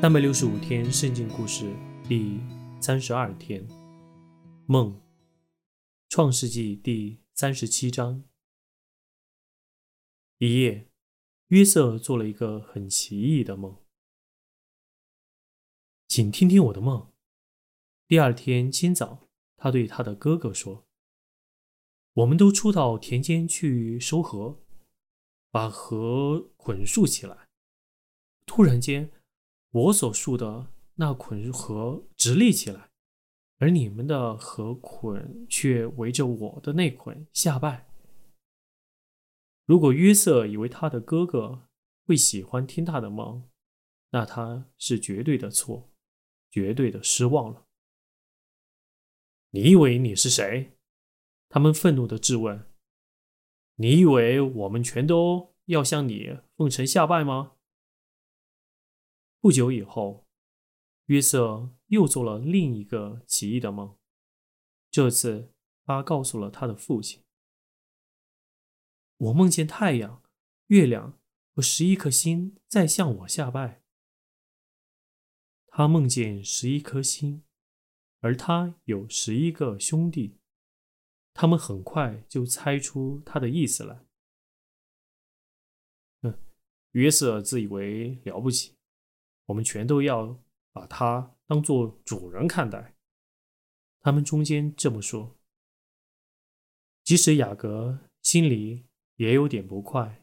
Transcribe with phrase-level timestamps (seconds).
[0.00, 1.74] 三百六十五天圣经故事
[2.08, 2.38] 第
[2.80, 3.66] 三十二天，
[4.64, 5.02] 梦。
[6.08, 8.22] 创世纪第三十七章。
[10.38, 10.88] 一夜，
[11.48, 13.76] 约瑟做了一个很奇异的梦。
[16.06, 17.10] 请听听我的梦。
[18.06, 20.86] 第二天清早，他对他的哥哥说
[22.14, 24.60] ：“我们都出到田间去收禾，
[25.50, 27.48] 把禾捆束起来。
[28.46, 29.10] 突然间。”
[29.70, 32.90] 我所束的那捆禾直立起来，
[33.58, 37.86] 而你们的禾捆却围着我的那捆下拜。
[39.66, 41.68] 如果约瑟以为他的哥哥
[42.06, 43.48] 会喜欢听他的梦，
[44.10, 45.90] 那他是绝对的错，
[46.50, 47.66] 绝对的失望了。
[49.50, 50.72] 你以为你是谁？
[51.50, 52.66] 他们愤怒的质问。
[53.76, 57.52] 你以为我们全都要向你奉承下拜吗？
[59.40, 60.26] 不久以后，
[61.06, 63.96] 约瑟又做了另一个奇异的梦。
[64.90, 67.22] 这次，他告诉了他的父亲
[69.18, 70.22] ：“我梦见太阳、
[70.66, 71.20] 月亮
[71.54, 73.84] 和十一颗星在向我下拜。”
[75.68, 77.44] 他梦见十一颗星，
[78.18, 80.40] 而他有十一个兄弟。
[81.32, 84.04] 他们很快就猜出他的意思来。
[86.22, 86.36] 哼，
[86.92, 88.77] 约瑟自以为了不起。
[89.48, 90.38] 我们全都要
[90.72, 92.94] 把他当做主人看待。
[94.00, 95.38] 他们中间这么说，
[97.02, 98.84] 即使雅各心里
[99.16, 100.22] 也有点不快。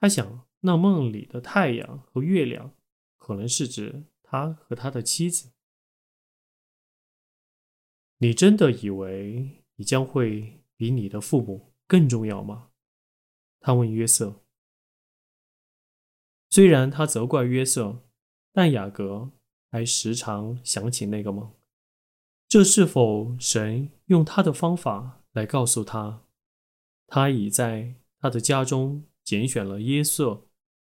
[0.00, 2.74] 他想，那梦里的太阳和月亮，
[3.18, 5.52] 可能是指他和他的妻子。
[8.16, 12.70] 你真的以为你将会比你的父母更重要吗？
[13.60, 14.42] 他问约瑟。
[16.48, 18.08] 虽然他责怪约瑟。
[18.52, 19.30] 但雅各
[19.70, 21.50] 还时常想起那个梦，
[22.48, 26.22] 这是否神用他的方法来告诉他，
[27.06, 30.42] 他已在他的家中拣选了耶瑟，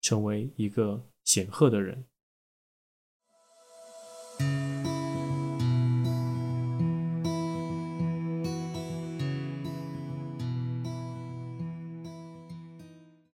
[0.01, 2.05] 成为一个显赫的人？